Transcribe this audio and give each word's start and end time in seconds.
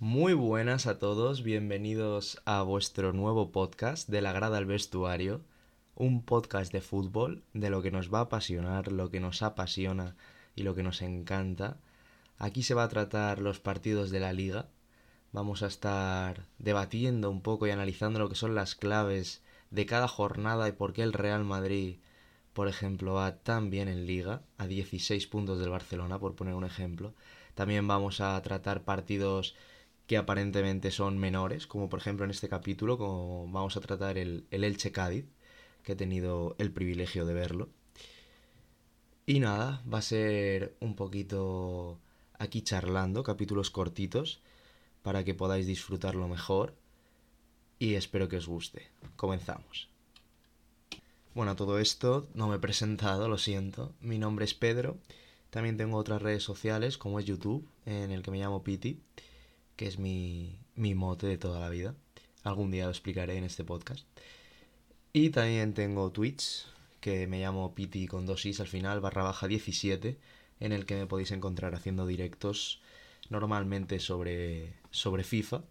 Muy 0.00 0.34
buenas 0.34 0.88
a 0.88 0.98
todos, 0.98 1.44
bienvenidos 1.44 2.42
a 2.46 2.62
vuestro 2.62 3.12
nuevo 3.12 3.52
podcast 3.52 4.08
de 4.08 4.22
la 4.22 4.32
grada 4.32 4.58
al 4.58 4.66
vestuario, 4.66 5.42
un 5.94 6.24
podcast 6.24 6.72
de 6.72 6.80
fútbol, 6.80 7.44
de 7.52 7.70
lo 7.70 7.80
que 7.80 7.92
nos 7.92 8.12
va 8.12 8.18
a 8.18 8.22
apasionar, 8.22 8.90
lo 8.90 9.10
que 9.12 9.20
nos 9.20 9.42
apasiona 9.42 10.16
y 10.56 10.64
lo 10.64 10.74
que 10.74 10.82
nos 10.82 11.00
encanta. 11.00 11.78
Aquí 12.38 12.64
se 12.64 12.74
va 12.74 12.82
a 12.82 12.88
tratar 12.88 13.38
los 13.40 13.60
partidos 13.60 14.10
de 14.10 14.18
la 14.18 14.32
liga, 14.32 14.68
vamos 15.30 15.62
a 15.62 15.68
estar 15.68 16.48
debatiendo 16.58 17.30
un 17.30 17.40
poco 17.40 17.68
y 17.68 17.70
analizando 17.70 18.18
lo 18.18 18.28
que 18.28 18.34
son 18.34 18.56
las 18.56 18.74
claves 18.74 19.42
de 19.70 19.86
cada 19.86 20.08
jornada 20.08 20.68
y 20.68 20.72
por 20.72 20.92
qué 20.92 21.04
el 21.04 21.12
Real 21.12 21.44
Madrid, 21.44 21.98
por 22.52 22.66
ejemplo, 22.66 23.14
va 23.14 23.36
tan 23.36 23.70
bien 23.70 23.88
en 23.88 24.06
liga, 24.06 24.42
a 24.58 24.66
16 24.66 25.28
puntos 25.28 25.60
del 25.60 25.70
Barcelona, 25.70 26.18
por 26.18 26.34
poner 26.34 26.54
un 26.54 26.64
ejemplo. 26.64 27.14
También 27.54 27.86
vamos 27.86 28.20
a 28.20 28.42
tratar 28.42 28.82
partidos 28.82 29.54
que 30.06 30.16
aparentemente 30.16 30.90
son 30.90 31.18
menores, 31.18 31.66
como 31.66 31.88
por 31.88 31.98
ejemplo 31.98 32.24
en 32.24 32.30
este 32.30 32.48
capítulo, 32.48 32.98
como 32.98 33.46
vamos 33.48 33.76
a 33.76 33.80
tratar 33.80 34.18
el, 34.18 34.46
el 34.50 34.64
Elche 34.64 34.92
Cádiz, 34.92 35.26
que 35.82 35.92
he 35.92 35.96
tenido 35.96 36.54
el 36.58 36.70
privilegio 36.70 37.24
de 37.24 37.34
verlo. 37.34 37.68
Y 39.26 39.40
nada, 39.40 39.82
va 39.90 39.98
a 39.98 40.02
ser 40.02 40.76
un 40.80 40.94
poquito 40.96 41.98
aquí 42.38 42.62
charlando, 42.62 43.22
capítulos 43.22 43.70
cortitos, 43.70 44.40
para 45.02 45.24
que 45.24 45.34
podáis 45.34 45.66
disfrutarlo 45.66 46.28
mejor 46.28 46.74
y 47.78 47.94
espero 47.94 48.28
que 48.28 48.36
os 48.36 48.46
guste. 48.46 48.90
Comenzamos. 49.16 49.88
Bueno, 51.34 51.56
todo 51.56 51.78
esto 51.78 52.28
no 52.34 52.48
me 52.48 52.56
he 52.56 52.58
presentado, 52.58 53.28
lo 53.28 53.38
siento. 53.38 53.92
Mi 54.00 54.18
nombre 54.18 54.44
es 54.44 54.54
Pedro. 54.54 54.98
También 55.50 55.76
tengo 55.76 55.96
otras 55.96 56.22
redes 56.22 56.42
sociales 56.42 56.98
como 56.98 57.18
es 57.18 57.24
YouTube, 57.24 57.66
en 57.86 58.10
el 58.10 58.22
que 58.22 58.30
me 58.30 58.38
llamo 58.38 58.62
Piti 58.62 59.00
que 59.76 59.86
es 59.86 59.98
mi, 59.98 60.58
mi 60.74 60.94
mote 60.94 61.26
de 61.26 61.38
toda 61.38 61.60
la 61.60 61.68
vida. 61.68 61.94
Algún 62.42 62.70
día 62.70 62.84
lo 62.84 62.90
explicaré 62.90 63.36
en 63.36 63.44
este 63.44 63.64
podcast. 63.64 64.06
Y 65.12 65.30
también 65.30 65.74
tengo 65.74 66.10
Twitch, 66.10 66.66
que 67.00 67.26
me 67.26 67.40
llamo 67.40 67.74
Piti 67.74 68.06
con 68.06 68.26
dos 68.26 68.46
is 68.46 68.60
al 68.60 68.66
final, 68.66 69.00
barra 69.00 69.22
baja 69.22 69.46
17, 69.46 70.18
en 70.60 70.72
el 70.72 70.86
que 70.86 70.96
me 70.96 71.06
podéis 71.06 71.30
encontrar 71.30 71.74
haciendo 71.74 72.06
directos 72.06 72.80
normalmente 73.30 74.00
sobre, 74.00 74.74
sobre 74.90 75.24
FIFA, 75.24 75.62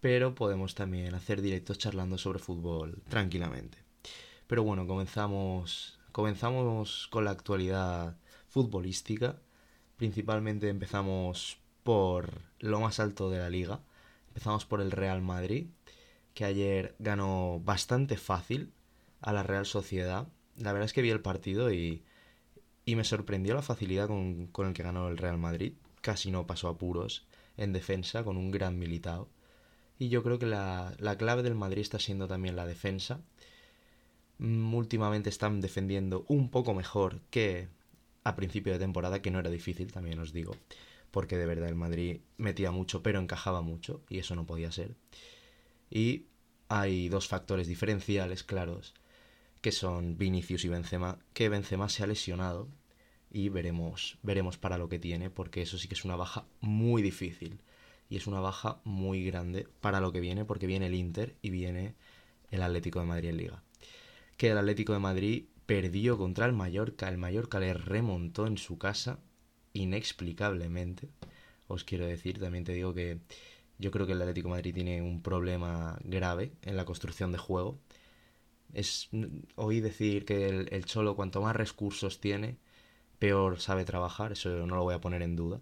pero 0.00 0.34
podemos 0.34 0.74
también 0.74 1.14
hacer 1.14 1.40
directos 1.40 1.78
charlando 1.78 2.18
sobre 2.18 2.38
fútbol 2.38 3.02
tranquilamente. 3.08 3.78
Pero 4.46 4.62
bueno, 4.62 4.86
comenzamos, 4.86 5.98
comenzamos 6.12 7.08
con 7.08 7.24
la 7.24 7.30
actualidad 7.30 8.16
futbolística. 8.48 9.38
Principalmente 9.96 10.68
empezamos 10.68 11.58
por 11.84 12.42
lo 12.58 12.80
más 12.80 12.98
alto 12.98 13.30
de 13.30 13.38
la 13.38 13.50
liga. 13.50 13.80
Empezamos 14.28 14.64
por 14.64 14.80
el 14.80 14.90
Real 14.90 15.22
Madrid, 15.22 15.68
que 16.34 16.44
ayer 16.44 16.96
ganó 16.98 17.60
bastante 17.64 18.16
fácil 18.16 18.72
a 19.20 19.32
la 19.32 19.44
Real 19.44 19.66
Sociedad. 19.66 20.26
La 20.56 20.72
verdad 20.72 20.86
es 20.86 20.92
que 20.92 21.02
vi 21.02 21.10
el 21.10 21.20
partido 21.20 21.72
y, 21.72 22.02
y 22.84 22.96
me 22.96 23.04
sorprendió 23.04 23.54
la 23.54 23.62
facilidad 23.62 24.08
con, 24.08 24.48
con, 24.48 24.66
el 24.66 24.74
que 24.74 24.82
ganó 24.82 25.08
el 25.08 25.18
Real 25.18 25.38
Madrid. 25.38 25.74
Casi 26.00 26.30
no 26.30 26.46
pasó 26.46 26.68
apuros 26.68 27.26
en 27.56 27.72
defensa 27.72 28.24
con 28.24 28.36
un 28.36 28.50
gran 28.50 28.78
militado. 28.78 29.28
Y 29.98 30.08
yo 30.08 30.24
creo 30.24 30.38
que 30.38 30.46
la, 30.46 30.94
la 30.98 31.16
clave 31.16 31.42
del 31.44 31.54
Madrid 31.54 31.82
está 31.82 31.98
siendo 32.00 32.26
también 32.26 32.56
la 32.56 32.66
defensa. 32.66 33.20
Mm, 34.38 34.74
últimamente 34.74 35.28
están 35.28 35.60
defendiendo 35.60 36.24
un 36.28 36.50
poco 36.50 36.74
mejor 36.74 37.20
que 37.30 37.68
a 38.24 38.36
principio 38.36 38.72
de 38.72 38.78
temporada, 38.78 39.20
que 39.22 39.30
no 39.30 39.38
era 39.38 39.50
difícil, 39.50 39.92
también 39.92 40.18
os 40.18 40.32
digo 40.32 40.56
porque 41.14 41.38
de 41.38 41.46
verdad 41.46 41.68
el 41.68 41.76
Madrid 41.76 42.22
metía 42.38 42.72
mucho, 42.72 43.04
pero 43.04 43.20
encajaba 43.20 43.62
mucho, 43.62 44.02
y 44.08 44.18
eso 44.18 44.34
no 44.34 44.46
podía 44.46 44.72
ser. 44.72 44.96
Y 45.88 46.26
hay 46.68 47.08
dos 47.08 47.28
factores 47.28 47.68
diferenciales 47.68 48.42
claros, 48.42 48.94
que 49.60 49.70
son 49.70 50.18
Vinicius 50.18 50.64
y 50.64 50.70
Benzema, 50.70 51.20
que 51.32 51.48
Benzema 51.48 51.88
se 51.88 52.02
ha 52.02 52.08
lesionado, 52.08 52.66
y 53.30 53.48
veremos, 53.48 54.18
veremos 54.24 54.58
para 54.58 54.76
lo 54.76 54.88
que 54.88 54.98
tiene, 54.98 55.30
porque 55.30 55.62
eso 55.62 55.78
sí 55.78 55.86
que 55.86 55.94
es 55.94 56.04
una 56.04 56.16
baja 56.16 56.46
muy 56.60 57.00
difícil, 57.00 57.60
y 58.08 58.16
es 58.16 58.26
una 58.26 58.40
baja 58.40 58.80
muy 58.82 59.24
grande 59.24 59.68
para 59.80 60.00
lo 60.00 60.10
que 60.10 60.18
viene, 60.18 60.44
porque 60.44 60.66
viene 60.66 60.88
el 60.88 60.96
Inter 60.96 61.36
y 61.42 61.50
viene 61.50 61.94
el 62.50 62.60
Atlético 62.60 62.98
de 62.98 63.06
Madrid 63.06 63.28
en 63.28 63.36
Liga. 63.36 63.62
Que 64.36 64.50
el 64.50 64.58
Atlético 64.58 64.94
de 64.94 64.98
Madrid 64.98 65.44
perdió 65.64 66.18
contra 66.18 66.46
el 66.46 66.54
Mallorca, 66.54 67.08
el 67.08 67.18
Mallorca 67.18 67.60
le 67.60 67.72
remontó 67.72 68.48
en 68.48 68.58
su 68.58 68.78
casa 68.78 69.20
inexplicablemente. 69.74 71.08
Os 71.68 71.84
quiero 71.84 72.06
decir, 72.06 72.40
también 72.40 72.64
te 72.64 72.72
digo 72.72 72.94
que 72.94 73.18
yo 73.78 73.90
creo 73.90 74.06
que 74.06 74.12
el 74.12 74.22
Atlético 74.22 74.48
Madrid 74.48 74.74
tiene 74.74 75.02
un 75.02 75.22
problema 75.22 75.98
grave 76.04 76.52
en 76.62 76.76
la 76.76 76.84
construcción 76.84 77.32
de 77.32 77.38
juego. 77.38 77.78
Es 78.72 79.10
oí 79.56 79.80
decir 79.80 80.24
que 80.24 80.48
el, 80.48 80.84
Cholo 80.86 81.16
cuanto 81.16 81.42
más 81.42 81.54
recursos 81.56 82.20
tiene, 82.20 82.56
peor 83.18 83.60
sabe 83.60 83.84
trabajar, 83.84 84.32
eso 84.32 84.66
no 84.66 84.76
lo 84.76 84.82
voy 84.84 84.94
a 84.94 85.00
poner 85.00 85.22
en 85.22 85.36
duda. 85.36 85.60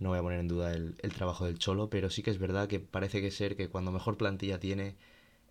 No 0.00 0.10
voy 0.10 0.18
a 0.18 0.22
poner 0.22 0.40
en 0.40 0.48
duda 0.48 0.72
el, 0.74 0.96
el 1.02 1.12
trabajo 1.12 1.44
del 1.46 1.58
Cholo, 1.58 1.90
pero 1.90 2.10
sí 2.10 2.22
que 2.22 2.30
es 2.30 2.38
verdad 2.38 2.68
que 2.68 2.80
parece 2.80 3.20
que 3.20 3.30
ser 3.30 3.56
que 3.56 3.68
cuando 3.68 3.92
mejor 3.92 4.16
plantilla 4.16 4.58
tiene, 4.58 4.96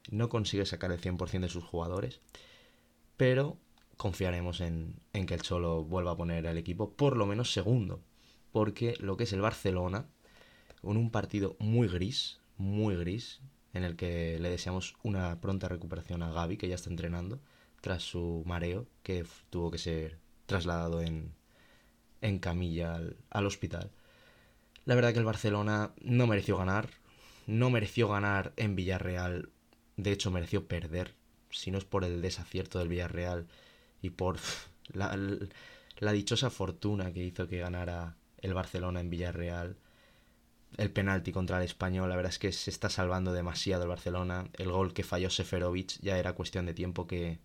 no 0.09 0.29
consigue 0.29 0.65
sacar 0.65 0.91
el 0.91 0.99
100% 0.99 1.41
de 1.41 1.49
sus 1.49 1.63
jugadores. 1.63 2.19
Pero 3.17 3.57
confiaremos 4.01 4.61
en, 4.61 4.95
que 5.13 5.35
el 5.35 5.43
Cholo 5.43 5.83
vuelva 5.83 6.13
a 6.13 6.17
poner 6.17 6.47
al 6.47 6.57
equipo 6.57 6.91
por 6.93 7.15
lo 7.15 7.27
menos 7.27 7.53
segundo. 7.53 8.01
Porque 8.51 8.95
lo 8.99 9.15
que 9.15 9.25
es 9.25 9.33
el 9.33 9.41
Barcelona, 9.41 10.07
con 10.81 10.97
un 10.97 11.11
partido 11.11 11.55
muy 11.59 11.87
gris, 11.87 12.39
muy 12.57 12.95
gris, 12.95 13.41
en 13.75 13.83
el 13.83 13.95
que 13.95 14.39
le 14.39 14.49
deseamos 14.49 14.95
una 15.03 15.39
pronta 15.39 15.67
recuperación 15.67 16.23
a 16.23 16.31
Gaby, 16.31 16.57
que 16.57 16.67
ya 16.67 16.73
está 16.73 16.89
entrenando, 16.89 17.41
tras 17.79 18.01
su 18.01 18.41
mareo, 18.47 18.87
que 19.03 19.23
tuvo 19.51 19.69
que 19.69 19.77
ser 19.77 20.17
trasladado 20.47 21.03
en, 21.03 21.35
en 22.21 22.39
camilla 22.39 22.95
al, 22.95 23.17
al 23.29 23.45
hospital. 23.45 23.91
La 24.83 24.95
verdad 24.95 25.13
que 25.13 25.19
el 25.19 25.25
Barcelona 25.25 25.93
no 26.01 26.25
mereció 26.25 26.57
ganar, 26.57 26.89
no 27.45 27.69
mereció 27.69 28.07
ganar 28.07 28.51
en 28.57 28.75
Villarreal, 28.75 29.51
de 29.95 30.11
hecho 30.11 30.31
mereció 30.31 30.67
perder, 30.67 31.13
si 31.51 31.69
no 31.69 31.77
es 31.77 31.85
por 31.85 32.03
el 32.03 32.23
desacierto 32.23 32.79
del 32.79 32.87
Villarreal 32.87 33.45
y 34.01 34.09
por 34.09 34.37
la, 34.93 36.11
dichosa 36.11 36.49
fortuna 36.49 37.13
que 37.13 37.23
hizo 37.23 37.47
que 37.47 37.59
ganara 37.59 38.15
el 38.39 38.53
Barcelona 38.53 38.99
en 38.99 39.09
Villarreal. 39.09 39.77
El 40.77 40.91
penalti 40.91 41.31
contra 41.31 41.57
el 41.57 41.63
español, 41.63 42.09
la 42.09 42.15
verdad 42.15 42.31
es 42.31 42.39
que 42.39 42.51
se 42.51 42.69
está 42.69 42.89
salvando 42.89 43.33
demasiado 43.33 43.83
el 43.83 43.89
Barcelona. 43.89 44.49
El 44.53 44.71
gol 44.71 44.93
que 44.93 45.03
falló 45.03 45.29
Seferovic 45.29 45.99
ya 46.01 46.17
era 46.17 46.33
cuestión 46.33 46.65
de 46.65 46.73
tiempo 46.73 47.07
que, 47.07 47.39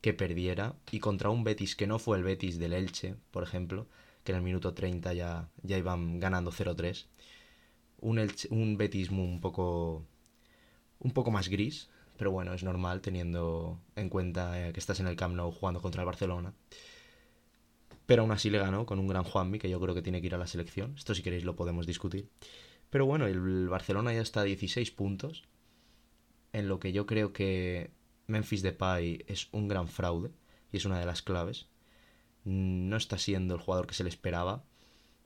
que 0.00 0.12
perdiera. 0.12 0.76
Y 0.90 1.00
contra 1.00 1.30
un 1.30 1.42
Betis 1.42 1.74
que 1.74 1.86
no 1.86 1.98
fue 1.98 2.18
el 2.18 2.24
Betis 2.24 2.58
del 2.58 2.74
Elche, 2.74 3.16
por 3.30 3.42
ejemplo, 3.42 3.86
que 4.24 4.32
en 4.32 4.38
el 4.38 4.44
minuto 4.44 4.74
30 4.74 5.14
ya, 5.14 5.48
ya 5.62 5.78
iban 5.78 6.20
ganando 6.20 6.52
0-3. 6.52 7.06
Un, 8.00 8.30
un 8.50 8.76
Betis 8.76 9.10
un 9.10 9.40
poco, 9.40 10.06
un 11.00 11.12
poco 11.12 11.30
más 11.30 11.48
gris, 11.48 11.88
pero 12.16 12.30
bueno, 12.30 12.52
es 12.54 12.62
normal 12.62 13.00
teniendo 13.00 13.80
en 13.94 14.08
cuenta 14.08 14.68
eh, 14.68 14.72
que 14.72 14.80
estás 14.80 15.00
en 15.00 15.06
el 15.06 15.16
Camp 15.16 15.34
Nou 15.34 15.50
jugando 15.50 15.80
contra 15.80 16.02
el 16.02 16.06
Barcelona. 16.06 16.54
Pero 18.06 18.22
aún 18.22 18.32
así 18.32 18.50
le 18.50 18.58
ganó 18.58 18.86
con 18.86 18.98
un 18.98 19.08
gran 19.08 19.24
Juanmi, 19.24 19.58
que 19.58 19.68
yo 19.68 19.80
creo 19.80 19.94
que 19.94 20.02
tiene 20.02 20.20
que 20.20 20.28
ir 20.28 20.34
a 20.34 20.38
la 20.38 20.46
selección. 20.46 20.94
Esto 20.96 21.14
si 21.14 21.22
queréis 21.22 21.44
lo 21.44 21.56
podemos 21.56 21.86
discutir. 21.86 22.28
Pero 22.90 23.04
bueno, 23.06 23.26
el 23.26 23.68
Barcelona 23.68 24.12
ya 24.12 24.20
está 24.20 24.40
a 24.40 24.44
16 24.44 24.90
puntos, 24.92 25.42
en 26.52 26.68
lo 26.68 26.78
que 26.78 26.92
yo 26.92 27.04
creo 27.04 27.32
que 27.32 27.90
Memphis 28.28 28.62
Depay 28.62 29.24
es 29.26 29.48
un 29.52 29.68
gran 29.68 29.88
fraude, 29.88 30.30
y 30.72 30.76
es 30.76 30.84
una 30.84 31.00
de 31.00 31.06
las 31.06 31.22
claves. 31.22 31.66
No 32.44 32.96
está 32.96 33.18
siendo 33.18 33.54
el 33.54 33.60
jugador 33.60 33.86
que 33.86 33.94
se 33.94 34.04
le 34.04 34.08
esperaba. 34.08 34.64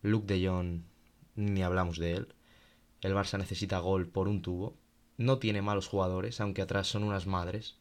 Luke 0.02 0.26
de 0.26 0.46
Jong, 0.46 0.82
ni 1.36 1.62
hablamos 1.62 1.98
de 1.98 2.12
él. 2.12 2.34
El 3.02 3.14
Barça 3.14 3.38
necesita 3.38 3.78
gol 3.78 4.08
por 4.08 4.26
un 4.28 4.40
tubo 4.42 4.79
no 5.20 5.38
tiene 5.38 5.60
malos 5.60 5.86
jugadores, 5.86 6.40
aunque 6.40 6.62
atrás 6.62 6.86
son 6.86 7.04
unas 7.04 7.26
madres, 7.26 7.76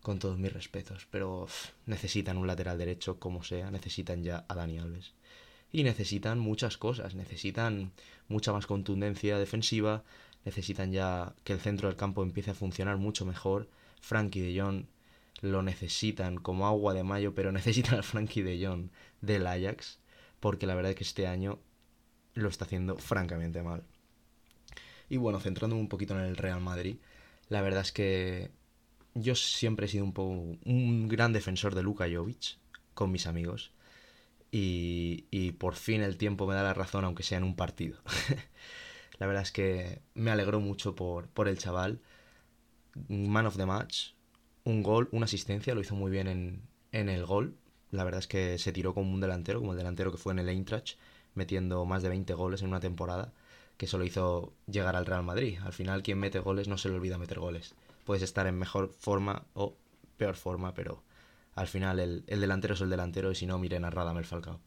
con 0.00 0.18
todos 0.18 0.38
mis 0.38 0.50
respetos, 0.50 1.06
pero 1.10 1.46
necesitan 1.84 2.38
un 2.38 2.46
lateral 2.46 2.78
derecho 2.78 3.20
como 3.20 3.44
sea, 3.44 3.70
necesitan 3.70 4.22
ya 4.22 4.46
a 4.48 4.54
Dani 4.54 4.78
Alves. 4.78 5.12
Y 5.70 5.82
necesitan 5.82 6.38
muchas 6.38 6.78
cosas, 6.78 7.14
necesitan 7.14 7.92
mucha 8.26 8.54
más 8.54 8.66
contundencia 8.66 9.38
defensiva, 9.38 10.02
necesitan 10.46 10.90
ya 10.90 11.34
que 11.44 11.52
el 11.52 11.60
centro 11.60 11.88
del 11.88 11.96
campo 11.98 12.22
empiece 12.22 12.52
a 12.52 12.54
funcionar 12.54 12.96
mucho 12.96 13.26
mejor. 13.26 13.68
Frankie 14.00 14.40
de 14.40 14.58
Jong 14.58 14.86
lo 15.42 15.62
necesitan 15.62 16.38
como 16.38 16.66
agua 16.66 16.94
de 16.94 17.04
mayo, 17.04 17.34
pero 17.34 17.52
necesitan 17.60 17.96
al 17.96 18.04
Frankie 18.04 18.42
de 18.42 18.66
Jong 18.66 18.88
del 19.20 19.46
Ajax, 19.46 19.98
porque 20.40 20.66
la 20.66 20.74
verdad 20.74 20.92
es 20.92 20.96
que 20.96 21.04
este 21.04 21.26
año 21.26 21.58
lo 22.32 22.48
está 22.48 22.64
haciendo 22.64 22.96
francamente 22.96 23.62
mal. 23.62 23.84
Y 25.08 25.16
bueno, 25.16 25.40
centrándome 25.40 25.80
un 25.80 25.88
poquito 25.88 26.18
en 26.18 26.24
el 26.24 26.36
Real 26.36 26.60
Madrid, 26.60 26.96
la 27.48 27.62
verdad 27.62 27.82
es 27.82 27.92
que 27.92 28.50
yo 29.14 29.34
siempre 29.34 29.86
he 29.86 29.88
sido 29.88 30.04
un, 30.04 30.12
poco, 30.12 30.30
un 30.64 31.08
gran 31.08 31.32
defensor 31.32 31.74
de 31.74 31.82
Luka 31.82 32.06
Jovic 32.12 32.58
con 32.94 33.10
mis 33.10 33.26
amigos. 33.26 33.72
Y, 34.50 35.26
y, 35.30 35.52
por 35.52 35.74
fin 35.74 36.00
el 36.02 36.16
tiempo 36.16 36.46
me 36.46 36.54
da 36.54 36.62
la 36.62 36.74
razón, 36.74 37.04
aunque 37.04 37.22
sea 37.22 37.38
en 37.38 37.44
un 37.44 37.56
partido. 37.56 37.98
La 39.18 39.26
verdad 39.26 39.42
es 39.42 39.52
que 39.52 40.00
me 40.14 40.30
alegró 40.30 40.60
mucho 40.60 40.94
por, 40.94 41.28
por 41.28 41.48
el 41.48 41.58
chaval. 41.58 42.00
Man 43.08 43.46
of 43.46 43.56
the 43.56 43.66
match, 43.66 44.12
un 44.64 44.82
gol, 44.82 45.08
una 45.12 45.26
asistencia, 45.26 45.74
lo 45.74 45.80
hizo 45.80 45.94
muy 45.94 46.10
bien 46.10 46.28
en, 46.28 46.62
en 46.92 47.08
el 47.08 47.26
gol. 47.26 47.56
La 47.90 48.04
verdad 48.04 48.20
es 48.20 48.26
que 48.26 48.58
se 48.58 48.72
tiró 48.72 48.94
como 48.94 49.12
un 49.12 49.20
delantero, 49.20 49.60
como 49.60 49.72
el 49.72 49.78
delantero 49.78 50.10
que 50.12 50.18
fue 50.18 50.32
en 50.32 50.40
el 50.40 50.48
Eintracht, 50.48 50.96
metiendo 51.34 51.84
más 51.84 52.02
de 52.02 52.08
20 52.10 52.34
goles 52.34 52.62
en 52.62 52.68
una 52.68 52.80
temporada, 52.80 53.32
que 53.78 53.86
solo 53.86 54.04
hizo 54.04 54.52
llegar 54.66 54.96
al 54.96 55.06
Real 55.06 55.22
Madrid. 55.22 55.58
Al 55.64 55.72
final, 55.72 56.02
quien 56.02 56.18
mete 56.18 56.40
goles 56.40 56.68
no 56.68 56.76
se 56.76 56.90
le 56.90 56.96
olvida 56.96 57.16
meter 57.16 57.38
goles. 57.38 57.74
Puedes 58.04 58.22
estar 58.22 58.46
en 58.46 58.58
mejor 58.58 58.90
forma 58.90 59.46
o 59.54 59.74
peor 60.18 60.34
forma, 60.34 60.74
pero 60.74 61.02
al 61.54 61.68
final 61.68 61.98
el, 61.98 62.24
delantero 62.26 62.74
es 62.74 62.82
el 62.82 62.90
delantero 62.90 63.30
y 63.30 63.34
si 63.34 63.46
no, 63.46 63.58
miren 63.58 63.86
a 63.86 63.90
Radamel 63.90 64.26
Falcao. 64.26 64.60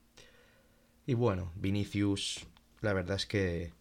Y 1.05 1.13
bueno, 1.13 1.51
Vinicius, 1.55 2.47
la 2.79 2.93
verdad 2.93 3.17
es 3.17 3.27
que 3.27 3.73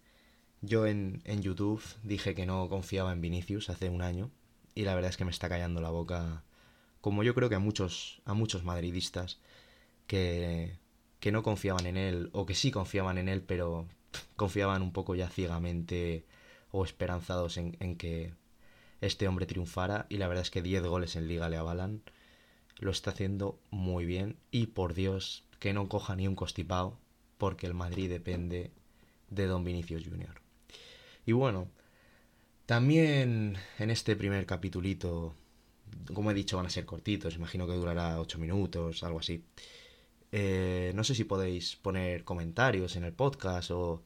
yo 0.61 0.87
en, 0.87 1.23
en 1.25 1.41
YouTube 1.41 1.83
dije 2.03 2.35
que 2.35 2.45
no 2.45 2.69
confiaba 2.69 3.13
en 3.13 3.23
Vinicius 3.23 3.71
hace 3.71 3.89
un 3.89 4.03
año 4.03 4.31
y 4.75 4.83
la 4.83 4.95
verdad 4.95 5.11
es 5.11 5.17
que 5.17 5.25
me 5.25 5.31
está 5.31 5.49
callando 5.49 5.81
la 5.81 5.91
boca 5.91 6.45
como 7.01 7.23
yo 7.23 7.35
creo 7.35 7.49
que 7.49 7.55
a 7.55 7.61
muchos, 7.61 8.21
a 8.25 8.35
muchos 8.35 8.65
madridistas 8.65 9.39
que, 10.07 10.79
que 11.19 11.33
no 11.33 11.43
confiaban 11.43 11.87
en 11.87 11.97
él, 11.97 12.31
o 12.33 12.47
que 12.47 12.55
sí 12.55 12.71
confiaban 12.71 13.19
en 13.19 13.29
él, 13.29 13.43
pero 13.43 13.89
confiaban 14.37 14.83
un 14.83 14.93
poco 14.93 15.15
ya 15.15 15.29
ciegamente 15.29 16.25
o 16.71 16.85
esperanzados 16.85 17.57
en, 17.57 17.77
en 17.81 17.97
que 17.97 18.33
este 19.01 19.29
hombre 19.29 19.47
triunfara. 19.47 20.07
Y 20.09 20.19
la 20.19 20.29
verdad 20.29 20.43
es 20.43 20.51
que 20.51 20.63
10 20.63 20.85
goles 20.85 21.17
en 21.17 21.29
liga 21.29 21.49
le 21.49 21.57
avalan. 21.57 22.03
Lo 22.79 22.91
está 22.91 23.11
haciendo 23.11 23.59
muy 23.71 24.05
bien. 24.05 24.37
Y 24.51 24.69
por 24.69 24.95
Dios, 24.95 25.45
que 25.59 25.73
no 25.73 25.89
coja 25.89 26.17
ni 26.17 26.27
un 26.29 26.37
costipado, 26.37 26.99
porque 27.39 27.67
el 27.67 27.75
Madrid 27.75 28.09
depende 28.09 28.71
de 29.29 29.47
Don 29.47 29.65
Vinicius 29.65 30.05
Jr. 30.05 30.41
Y 31.27 31.33
bueno, 31.33 31.69
también 32.67 33.57
en 33.79 33.91
este 33.91 34.17
primer 34.17 34.47
capitulito 34.47 35.35
como 36.13 36.31
he 36.31 36.35
dicho, 36.35 36.57
van 36.57 36.67
a 36.67 36.71
ser 36.71 36.85
cortitos, 36.85 37.35
imagino 37.35 37.67
que 37.67 37.75
durará 37.75 38.21
8 38.21 38.39
minutos, 38.39 39.03
algo 39.03 39.21
así. 39.21 39.45
Eh, 40.33 40.93
no 40.95 41.05
sé 41.05 41.15
si 41.15 41.25
podéis 41.25 41.77
poner 41.77 42.25
comentarios 42.25 42.97
en 42.97 43.05
el 43.05 43.13
podcast 43.13 43.71
o, 43.73 44.05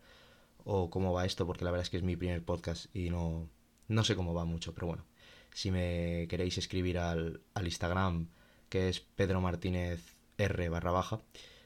o, 0.64 0.90
cómo 0.90 1.12
va 1.12 1.26
esto, 1.26 1.46
porque 1.46 1.64
la 1.64 1.70
verdad 1.70 1.84
es 1.84 1.90
que 1.90 1.98
es 1.98 2.02
mi 2.02 2.16
primer 2.16 2.44
podcast 2.44 2.94
y 2.94 3.10
no, 3.10 3.48
no 3.88 4.04
sé 4.04 4.16
cómo 4.16 4.34
va 4.34 4.44
mucho, 4.44 4.74
pero 4.74 4.86
bueno, 4.86 5.04
si 5.52 5.70
me 5.70 6.26
queréis 6.28 6.58
escribir 6.58 6.98
al, 6.98 7.42
al 7.54 7.66
Instagram, 7.66 8.28
que 8.68 8.88
es 8.88 9.00
Pedro 9.00 9.40
Martínez 9.40 10.16
R 10.38 10.68
barra 10.68 10.90
baja, 10.90 11.20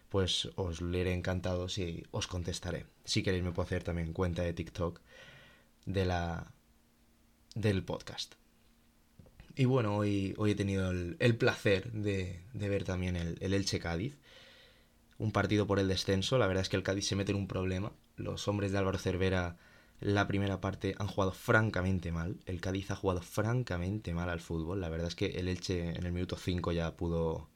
pues 0.09 0.49
os 0.57 0.81
leeré 0.81 1.13
encantado 1.13 1.67
y 1.77 2.05
os 2.11 2.27
contestaré. 2.27 2.87
Si 3.05 3.23
queréis 3.23 3.45
me 3.45 3.53
puedo 3.53 3.67
hacer 3.67 3.85
también 3.85 4.13
cuenta 4.13 4.43
de 4.43 4.53
TikTok 4.53 5.01
de 5.87 6.05
la 6.05 6.53
del 7.55 7.85
podcast. 7.85 8.35
Y 9.57 9.65
bueno, 9.65 9.97
hoy, 9.97 10.35
hoy 10.39 10.53
he 10.53 10.55
tenido 10.55 10.91
el, 10.91 11.37
placer 11.37 11.91
de, 11.91 12.41
ver 12.53 12.85
también 12.85 13.17
el, 13.17 13.53
Elche 13.53 13.81
Cádiz. 13.81 14.17
Un 15.19 15.33
partido 15.33 15.67
por 15.67 15.79
el 15.81 15.89
descenso. 15.89 16.39
La 16.39 16.47
verdad 16.47 16.63
es 16.63 16.69
que 16.69 16.77
el 16.77 16.83
Cádiz 16.83 17.07
se 17.07 17.17
mete 17.17 17.33
en 17.33 17.39
un 17.39 17.49
problema. 17.49 17.93
Los 18.17 18.47
hombres 18.49 18.73
de 18.73 18.79
Álvaro 18.79 18.99
Cervera, 18.99 19.57
la 20.01 20.29
primera 20.29 20.61
parte, 20.61 20.95
han 20.99 21.09
jugado 21.09 21.33
francamente 21.33 22.13
mal. 22.13 22.39
El 22.47 22.61
Cádiz 22.61 22.91
ha 22.93 22.97
jugado 22.97 23.21
francamente 23.21 24.15
mal 24.15 24.31
al 24.31 24.41
fútbol. 24.41 24.81
La 24.81 24.89
verdad 24.89 25.09
es 25.09 25.17
que 25.17 25.27
el 25.27 25.49
Elche 25.49 25.91
en 25.91 26.07
el 26.07 26.13
minuto 26.13 26.37
5 26.37 26.73
ya 26.73 26.97
pudo, 26.97 27.49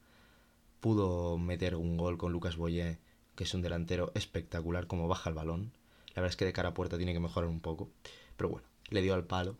pudo 0.80 1.38
meter 1.38 1.76
un 1.76 1.96
gol 1.96 2.18
con 2.18 2.32
Lucas 2.32 2.56
Boyé, 2.56 2.98
que 3.36 3.44
es 3.44 3.54
un 3.54 3.62
delantero 3.62 4.10
espectacular, 4.14 4.86
como 4.88 5.08
baja 5.08 5.30
el 5.30 5.36
balón. 5.36 5.72
La 6.14 6.22
verdad 6.22 6.30
es 6.30 6.36
que 6.36 6.44
de 6.44 6.52
cara 6.52 6.70
a 6.70 6.74
puerta 6.74 6.96
tiene 6.96 7.12
que 7.12 7.20
mejorar 7.20 7.48
un 7.48 7.60
poco. 7.60 7.90
Pero 8.36 8.50
bueno, 8.50 8.66
le 8.90 9.02
dio 9.02 9.14
al 9.14 9.24
palo. 9.24 9.56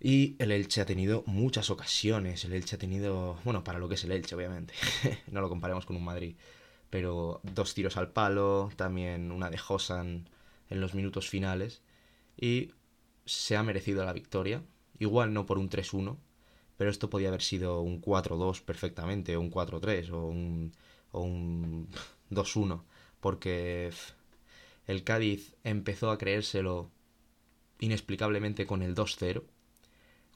Y 0.00 0.36
el 0.40 0.50
Elche 0.52 0.80
ha 0.80 0.86
tenido 0.86 1.22
muchas 1.26 1.70
ocasiones. 1.70 2.44
El 2.44 2.52
Elche 2.52 2.76
ha 2.76 2.78
tenido, 2.78 3.38
bueno, 3.44 3.64
para 3.64 3.78
lo 3.78 3.88
que 3.88 3.94
es 3.94 4.04
el 4.04 4.12
Elche, 4.12 4.34
obviamente. 4.34 4.74
no 5.30 5.40
lo 5.40 5.48
comparemos 5.48 5.86
con 5.86 5.96
un 5.96 6.04
Madrid. 6.04 6.36
Pero 6.90 7.40
dos 7.42 7.74
tiros 7.74 7.96
al 7.96 8.12
palo, 8.12 8.70
también 8.76 9.32
una 9.32 9.50
de 9.50 9.58
Josan 9.58 10.28
en 10.70 10.80
los 10.80 10.94
minutos 10.94 11.28
finales. 11.28 11.82
Y 12.36 12.72
se 13.24 13.56
ha 13.56 13.62
merecido 13.62 14.04
la 14.04 14.12
victoria. 14.12 14.62
Igual 14.98 15.32
no 15.32 15.46
por 15.46 15.58
un 15.58 15.68
3-1, 15.68 16.16
pero 16.76 16.90
esto 16.90 17.10
podía 17.10 17.28
haber 17.28 17.42
sido 17.42 17.80
un 17.82 18.00
4-2 18.00 18.62
perfectamente, 18.62 19.36
o 19.36 19.40
un 19.40 19.50
4-3, 19.50 20.10
o 20.10 20.26
un, 20.26 20.72
o 21.12 21.20
un 21.22 21.88
2-1. 22.30 22.82
Porque 23.20 23.90
el 24.86 25.04
Cádiz 25.04 25.56
empezó 25.64 26.10
a 26.10 26.18
creérselo 26.18 26.90
inexplicablemente 27.80 28.66
con 28.66 28.82
el 28.82 28.94
2-0 28.94 29.44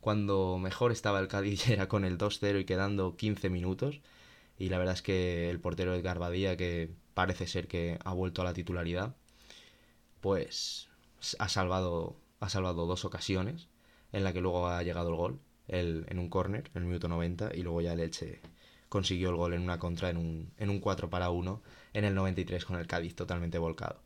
cuando 0.01 0.59
mejor 0.59 0.93
estaba 0.93 1.21
el 1.21 1.29
Cádiz 1.29 1.69
era 1.69 1.89
con 1.89 2.05
el 2.05 2.19
2-0 2.19 2.61
y 2.61 2.65
quedando 2.65 3.17
15 3.17 3.51
minutos. 3.51 4.01
Y 4.61 4.69
la 4.69 4.79
verdad 4.79 4.95
es 4.95 5.03
que 5.03 5.51
el 5.51 5.59
portero 5.59 5.95
Edgar 5.95 6.21
Badía, 6.21 6.57
que 6.57 6.91
parece 7.15 7.49
ser 7.49 7.67
que 7.67 7.99
ha 8.05 8.13
vuelto 8.13 8.43
a 8.43 8.45
la 8.45 8.53
titularidad, 8.53 9.17
pues 10.21 10.89
ha 11.39 11.49
salvado, 11.49 12.17
ha 12.39 12.49
salvado 12.49 12.87
dos 12.87 13.05
ocasiones 13.05 13.69
en 14.13 14.23
la 14.23 14.33
que 14.33 14.41
luego 14.41 14.69
ha 14.69 14.83
llegado 14.83 15.09
el 15.11 15.17
gol, 15.17 15.41
el, 15.67 16.05
en 16.09 16.19
un 16.19 16.29
córner, 16.29 16.71
en 16.75 16.83
el 16.83 16.89
minuto 16.89 17.09
90, 17.09 17.53
y 17.55 17.63
luego 17.63 17.81
ya 17.81 17.95
el 17.95 18.01
Elche 18.01 18.41
consiguió 18.89 19.31
el 19.31 19.37
gol 19.37 19.55
en 19.55 19.63
una 19.63 19.79
contra, 19.79 20.11
en 20.11 20.19
un, 20.19 20.53
en 20.59 20.69
un 20.69 20.81
4 20.81 21.09
para 21.11 21.31
1, 21.31 21.63
en 21.95 22.05
el 22.05 22.15
93 22.15 22.65
con 22.65 22.79
el 22.79 22.87
Cádiz 22.87 23.15
totalmente 23.15 23.59
volcado. 23.59 24.03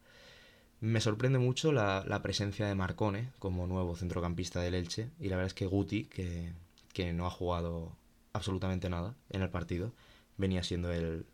Me 0.81 1.01
sorprende 1.01 1.39
mucho 1.39 1.73
la, 1.73 2.21
presencia 2.23 2.67
de 2.67 2.77
Marcone 2.77 3.33
como 3.41 3.67
nuevo 3.67 3.97
centrocampista 3.97 4.61
del 4.61 4.75
Elche 4.75 5.11
y 5.19 5.31
la 5.31 5.37
verdad 5.37 5.49
es 5.49 5.55
que 5.55 5.67
Guti, 5.67 6.05
que, 6.05 7.13
no 7.13 7.27
ha 7.27 7.31
jugado 7.31 7.97
absolutamente 8.33 8.89
nada 8.89 9.17
en 9.31 9.43
el 9.43 9.51
partido, 9.51 9.93
venía 10.37 10.63
siendo 10.63 10.93
el, 10.93 11.27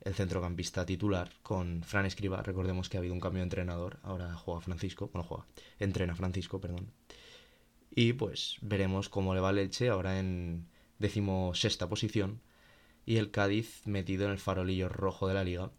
el 0.00 0.14
centrocampista 0.14 0.86
titular 0.86 1.30
con 1.42 1.82
Fran 1.82 2.06
Escriba. 2.06 2.42
Recordemos 2.42 2.88
que 2.88 2.96
ha 2.96 3.00
habido 3.00 3.14
un 3.14 3.20
cambio 3.20 3.40
de 3.40 3.44
entrenador, 3.44 3.98
ahora 4.02 4.34
juega 4.34 4.60
Francisco, 4.60 5.10
bueno, 5.12 5.26
juega, 5.28 5.46
entrena 5.78 6.14
Francisco, 6.14 6.60
perdón. 6.60 6.90
Y 7.90 8.12
pues 8.12 8.58
veremos 8.60 9.08
cómo 9.08 9.34
le 9.34 9.40
va 9.40 9.50
el 9.50 9.58
Elche 9.58 9.88
ahora 9.88 10.18
en 10.18 10.68
decimosexta 10.98 11.88
posición 11.88 12.40
y 13.06 13.16
el 13.16 13.30
Cádiz 13.30 13.86
metido 13.86 14.26
en 14.26 14.32
el 14.32 14.38
farolillo 14.38 14.88
rojo 14.88 15.26
de 15.26 15.34
la 15.34 15.44
liga. 15.44 15.70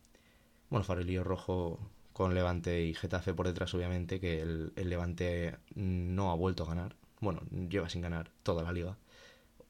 Bueno, 0.69 0.83
farolillo 0.83 1.23
rojo 1.23 1.79
con 2.11 2.35
Levante 2.35 2.83
y 2.83 2.93
Getafe 2.93 3.33
por 3.33 3.47
detrás, 3.47 3.73
obviamente, 3.73 4.19
que 4.19 4.41
el, 4.41 4.73
Levante 4.75 5.57
no 5.75 6.31
ha 6.31 6.35
vuelto 6.35 6.63
a 6.63 6.67
ganar. 6.67 6.95
Bueno, 7.21 7.41
lleva 7.69 7.87
sin 7.87 8.01
ganar 8.01 8.31
toda 8.43 8.63
la 8.63 8.73
liga. 8.73 8.97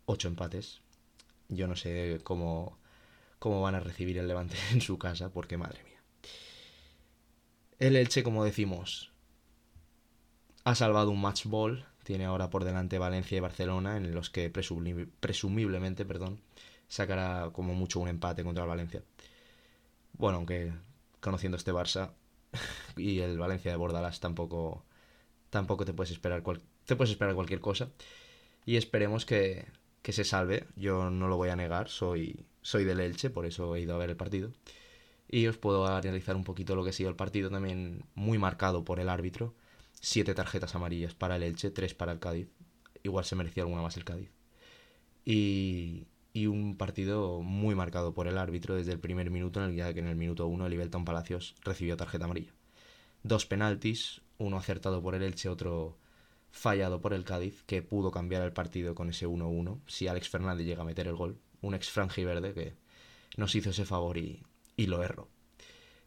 Ocho 0.06 0.28
empates. 0.28 0.82
Yo 1.50 1.68
no 1.68 1.76
sé 1.76 2.20
cómo, 2.24 2.79
cómo 3.40 3.62
van 3.62 3.76
a 3.76 3.80
recibir 3.80 4.18
el 4.18 4.28
Levante 4.28 4.56
en 4.72 4.82
su 4.82 4.98
casa, 4.98 5.30
porque 5.32 5.58
madre 5.58 5.84
mía. 5.84 6.02
El 7.80 7.96
Elche, 7.96 8.24
como 8.24 8.44
decimos, 8.44 9.12
ha 10.66 10.76
salvado 10.76 11.12
un 11.12 11.22
match 11.22 11.46
ball. 11.46 11.86
Tiene 12.04 12.26
ahora 12.26 12.50
por 12.50 12.64
delante 12.64 12.98
Valencia 12.98 13.38
y 13.38 13.42
Barcelona, 13.42 13.98
en 13.98 14.14
los 14.14 14.30
que 14.30 14.50
presumiblemente 14.50 16.06
perdón, 16.06 16.42
sacará 16.88 17.52
como 17.54 17.76
mucho 17.76 18.00
un 18.00 18.08
empate 18.08 18.44
contra 18.44 18.64
el 18.64 18.70
Valencia. 18.70 19.04
Bueno, 20.14 20.38
aunque 20.38 20.74
conociendo 21.22 21.58
este 21.58 21.72
Barça, 21.72 22.12
y 22.98 23.20
el 23.20 23.38
Valencia 23.38 23.72
de 23.72 23.78
Bordalás 23.78 24.20
tampoco, 24.20 24.84
tampoco 25.50 25.86
te 25.86 25.94
puedes 25.94 26.12
esperar 26.12 26.44
te 26.86 26.96
puedes 26.96 27.12
esperar 27.12 27.36
cualquier 27.36 27.60
cosa 27.60 27.90
y 28.66 28.78
esperemos 28.78 29.26
que, 29.26 29.68
que, 30.02 30.12
se 30.12 30.24
salve. 30.24 30.68
Yo 30.76 31.10
no 31.10 31.28
lo 31.28 31.38
voy 31.38 31.50
a 31.50 31.56
negar, 31.56 31.90
soy, 31.90 32.46
soy 32.62 32.84
del 32.84 33.00
Elche, 33.00 33.30
por 33.30 33.46
eso 33.46 33.76
he 33.76 33.82
ido 33.82 33.96
a 33.96 33.98
ver 33.98 34.10
el 34.10 34.18
partido. 34.18 34.52
Y 35.28 35.48
os 35.48 35.58
puedo 35.58 35.86
analizar 35.86 36.36
un 36.36 36.44
poquito 36.44 36.76
lo 36.76 36.84
que 36.84 36.90
ha 36.90 36.94
sido 36.94 37.10
el 37.10 37.16
partido, 37.16 37.50
también 37.50 38.04
muy 38.16 38.38
marcado 38.38 38.84
por 38.84 39.00
el 39.00 39.10
árbitro. 39.10 39.54
Siete 40.02 40.34
tarjetas 40.34 40.76
amarillas 40.76 41.14
para 41.14 41.36
el 41.36 41.44
Elche, 41.44 41.72
tres 41.72 41.94
para 41.94 42.12
el 42.12 42.20
Cádiz. 42.20 42.50
Igual 43.04 43.26
se 43.26 43.36
merecía 43.36 43.64
alguna 43.64 43.82
más 43.82 43.98
el 43.98 44.06
Cádiz. 44.06 44.32
Y, 45.26 46.08
y 46.34 46.48
un 46.48 46.78
partido 46.78 47.42
muy 47.42 47.76
marcado 47.76 48.14
por 48.14 48.28
el 48.28 48.38
árbitro 48.38 48.76
desde 48.76 48.92
el 48.92 49.00
primer 49.00 49.30
minuto, 49.30 49.64
en 49.64 49.70
el 49.70 49.94
que 49.94 50.00
en 50.00 50.08
el 50.08 50.16
minuto 50.16 50.48
1 50.48 50.66
el 50.66 50.74
Ibelton 50.74 51.06
Palacios 51.06 51.56
recibió 51.64 51.98
tarjeta 51.98 52.26
amarilla. 52.26 52.54
Dos 53.24 53.46
penaltis, 53.46 54.22
uno 54.38 54.58
acertado 54.58 55.02
por 55.02 55.16
el 55.16 55.24
Elche, 55.24 55.50
otro 55.50 55.98
fallado 56.52 57.02
por 57.02 57.14
el 57.14 57.24
Cádiz, 57.24 57.64
que 57.64 57.82
pudo 57.82 58.12
cambiar 58.12 58.42
el 58.44 58.54
partido 58.54 58.96
con 58.96 59.10
ese 59.10 59.28
1-1, 59.28 59.80
si 59.88 60.08
Alex 60.08 60.30
Fernández 60.30 60.66
llega 60.66 60.82
a 60.82 60.86
meter 60.86 61.08
el 61.08 61.16
gol, 61.16 61.40
un 61.62 61.74
ex 61.74 61.94
verde 61.96 62.54
que 62.54 62.74
nos 63.38 63.56
hizo 63.56 63.70
ese 63.70 63.86
favor 63.86 64.18
y, 64.18 64.44
y 64.76 64.88
lo 64.88 65.04
erró. 65.04 65.30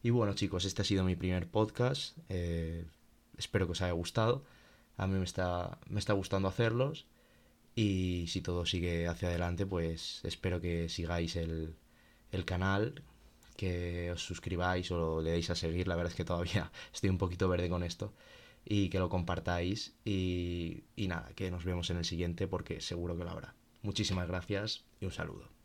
Y 0.03 0.11
bueno 0.11 0.35
chicos, 0.35 0.65
este 0.65 0.83
ha 0.83 0.85
sido 0.85 1.05
mi 1.05 1.17
primer 1.17 1.49
podcast, 1.49 2.19
eh, 2.29 2.85
espero 3.39 3.67
que 3.67 3.73
os 3.73 3.83
haya 3.83 3.93
gustado, 3.93 4.45
a 4.97 5.07
mí 5.07 5.19
me 5.19 5.25
está, 5.25 5.79
me 5.87 6.01
está 6.01 6.13
gustando 6.13 6.49
hacerlos 6.49 7.07
y 7.75 8.27
si 8.29 8.41
todo 8.43 8.67
sigue 8.67 9.09
hacia 9.09 9.29
adelante, 9.29 9.67
pues 9.67 10.21
espero 10.25 10.61
que 10.61 10.89
sigáis 10.89 11.37
el, 11.37 11.77
el 12.33 12.45
canal, 12.45 13.03
que 13.57 14.11
os 14.13 14.25
suscribáis 14.25 14.91
o 14.91 15.23
le 15.23 15.31
deis 15.33 15.51
a 15.51 15.55
seguir. 15.55 15.89
La 15.89 15.97
verdad 15.97 16.13
es 16.13 16.17
que 16.17 16.25
todavía 16.25 16.71
estoy 16.95 17.11
un 17.11 17.19
poquito 17.19 17.49
verde 17.49 17.69
con 17.69 17.83
esto. 17.83 18.13
y 18.65 18.91
que 18.91 18.99
lo 18.99 19.09
compartáis 19.09 19.95
y, 20.05 20.85
y 20.97 21.09
nada, 21.09 21.31
que 21.35 21.51
nos 21.51 21.65
vemos 21.65 21.91
en 21.91 21.99
el 21.99 22.05
siguiente 22.05 22.47
porque 22.49 22.81
seguro 22.81 23.17
que 23.17 23.25
lo 23.25 23.31
habrá. 23.31 23.55
Muchísimas 23.83 24.29
gracias 24.29 24.85
y 25.01 25.07
un 25.07 25.13
saludo. 25.13 25.62